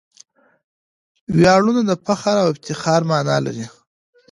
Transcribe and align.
ویاړنه 1.37 1.81
دفخر 1.91 2.35
او 2.43 2.47
افتخار 2.53 3.01
مانا 3.09 3.37
لري. 3.45 3.65